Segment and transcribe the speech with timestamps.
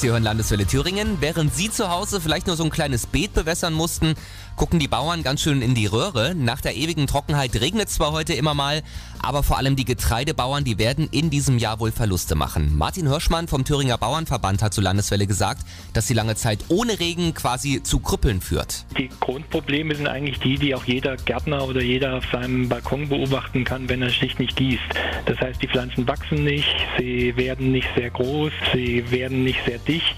[0.00, 1.18] Sie hören Landeswelle Thüringen.
[1.20, 4.14] Während Sie zu Hause vielleicht nur so ein kleines Beet bewässern mussten,
[4.60, 6.34] gucken die Bauern ganz schön in die Röhre.
[6.34, 8.82] Nach der ewigen Trockenheit regnet zwar heute immer mal,
[9.22, 12.76] aber vor allem die Getreidebauern, die werden in diesem Jahr wohl Verluste machen.
[12.76, 15.62] Martin Hirschmann vom Thüringer Bauernverband hat zu Landeswelle gesagt,
[15.94, 18.84] dass die lange Zeit ohne Regen quasi zu Krüppeln führt.
[18.98, 23.64] Die Grundprobleme sind eigentlich die, die auch jeder Gärtner oder jeder auf seinem Balkon beobachten
[23.64, 24.82] kann, wenn er schlicht nicht gießt.
[25.24, 29.78] Das heißt, die Pflanzen wachsen nicht, sie werden nicht sehr groß, sie werden nicht sehr
[29.78, 30.16] dicht.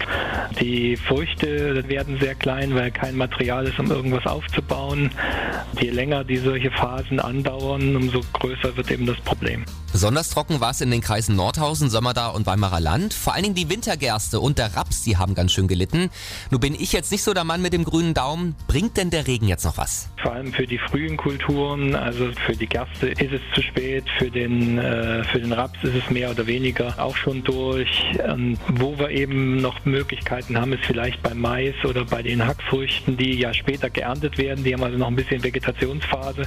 [0.61, 5.11] Die Früchte werden sehr klein, weil kein Material ist, um irgendwas aufzubauen.
[5.81, 9.65] Je länger die solche Phasen andauern, umso größer wird eben das Problem.
[9.93, 13.13] Besonders trocken war es in den Kreisen Nordhausen, Sömmerda und Weimarer Land.
[13.13, 16.09] Vor allen Dingen die Wintergerste und der Raps, die haben ganz schön gelitten.
[16.51, 18.55] Nun bin ich jetzt nicht so der Mann mit dem grünen Daumen.
[18.69, 20.09] Bringt denn der Regen jetzt noch was?
[20.23, 24.31] Vor allem für die frühen Kulturen, also für die Gerste ist es zu spät, für
[24.31, 27.91] den, äh, für den Raps ist es mehr oder weniger auch schon durch.
[28.27, 33.19] Und wo wir eben noch Möglichkeiten haben, ist vielleicht beim Mais oder bei den Hackfrüchten,
[33.19, 34.65] die ja später geerntet werden.
[34.65, 36.43] Die haben also noch ein bisschen Vegetationsphase.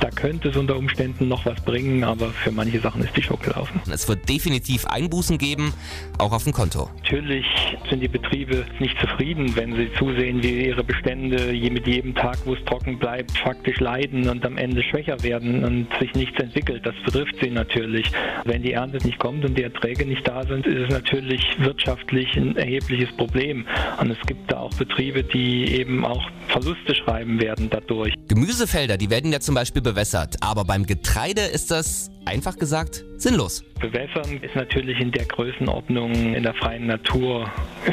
[0.00, 3.36] Da könnte es unter Umständen noch was bringen, aber für manche Sachen ist die Show
[3.36, 3.80] gelaufen.
[3.92, 5.72] Es wird definitiv Einbußen geben,
[6.18, 6.88] auch auf dem Konto.
[7.02, 7.46] Natürlich
[7.90, 12.54] sind die Betriebe nicht zufrieden, wenn sie zusehen, wie ihre Bestände mit jedem Tag, wo
[12.54, 16.84] es trocken bleibt, faktisch leiden und am Ende schwächer werden und sich nichts entwickelt.
[16.84, 18.10] Das betrifft sie natürlich.
[18.44, 22.36] Wenn die Ernte nicht kommt und die Erträge nicht da sind, ist es natürlich wirtschaftlich
[22.36, 23.66] ein erhebliches Problem.
[24.00, 28.14] Und es gibt da auch Betriebe, die eben auch Verluste schreiben werden dadurch.
[28.28, 33.64] Gemüsefelder, die werden ja zum Beispiel bewässert, aber beim Getreide ist das einfach gesagt sinnlos.
[33.80, 37.50] Bewässern ist natürlich in der Größenordnung in der freien Natur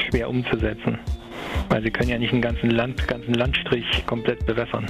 [0.09, 0.99] schwer umzusetzen.
[1.69, 4.85] Weil sie können ja nicht einen ganzen, Land, ganzen Landstrich komplett bewässern.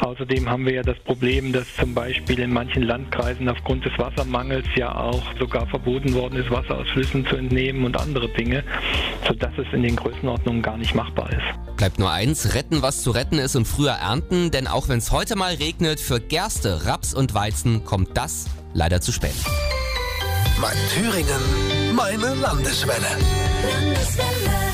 [0.00, 4.66] Außerdem haben wir ja das Problem, dass zum Beispiel in manchen Landkreisen aufgrund des Wassermangels
[4.76, 8.64] ja auch sogar verboten worden ist, Wasser aus Flüssen zu entnehmen und andere Dinge,
[9.26, 11.67] sodass es in den Größenordnungen gar nicht machbar ist.
[11.78, 15.12] Bleibt nur eins, retten, was zu retten ist und früher ernten, denn auch wenn es
[15.12, 19.36] heute mal regnet, für Gerste, Raps und Weizen kommt das leider zu spät.
[20.60, 23.06] Mein Thüringen, meine Landeswelle.
[23.62, 24.68] Landeswelle.